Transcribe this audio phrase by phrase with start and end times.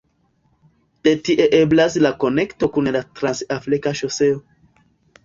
[1.07, 4.41] De tie eblas la konekto kun la "Trans-Afrika Ŝoseo".